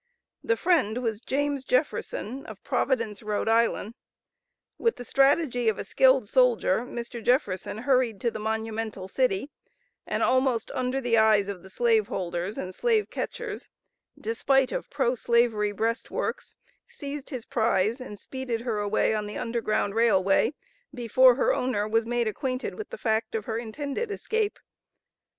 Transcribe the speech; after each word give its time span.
The 0.43 0.57
friend 0.57 0.97
was 0.97 1.21
James 1.21 1.63
Jefferson, 1.63 2.43
of 2.47 2.63
Providence, 2.63 3.21
R.I. 3.21 3.93
With 4.79 4.95
the 4.95 5.05
strategy 5.05 5.69
of 5.69 5.77
a 5.77 5.83
skilled 5.83 6.27
soldier, 6.27 6.79
Mr. 6.79 7.23
Jefferson 7.23 7.77
hurried 7.77 8.19
to 8.21 8.31
the 8.31 8.39
Monumental 8.39 9.07
City, 9.07 9.51
and 10.07 10.23
almost 10.23 10.71
under 10.73 10.99
the 10.99 11.19
eyes 11.19 11.49
of 11.49 11.61
the 11.61 11.69
slave 11.69 12.07
holders, 12.07 12.57
and 12.57 12.73
slave 12.73 13.11
catchers, 13.11 13.69
despite 14.19 14.71
of 14.71 14.89
pro 14.89 15.13
slavery 15.13 15.71
breastworks, 15.71 16.55
seized 16.87 17.29
his 17.29 17.45
prize 17.45 18.01
and 18.01 18.19
speeded 18.19 18.61
her 18.61 18.79
away 18.79 19.13
on 19.13 19.27
the 19.27 19.37
Underground 19.37 19.93
Railway, 19.93 20.55
before 20.91 21.35
her 21.35 21.53
owner 21.53 21.87
was 21.87 22.07
made 22.07 22.27
acquainted 22.27 22.73
with 22.73 22.89
the 22.89 22.97
fact 22.97 23.35
of 23.35 23.45
her 23.45 23.59
intended 23.59 24.09
escape. 24.09 24.57